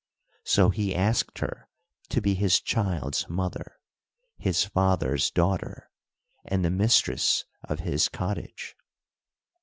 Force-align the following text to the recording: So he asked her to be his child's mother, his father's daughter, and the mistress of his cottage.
So 0.45 0.71
he 0.71 0.95
asked 0.95 1.37
her 1.37 1.69
to 2.09 2.21
be 2.23 2.33
his 2.33 2.59
child's 2.59 3.29
mother, 3.29 3.75
his 4.39 4.65
father's 4.65 5.29
daughter, 5.29 5.91
and 6.43 6.65
the 6.65 6.71
mistress 6.71 7.45
of 7.65 7.81
his 7.81 8.09
cottage. 8.09 8.75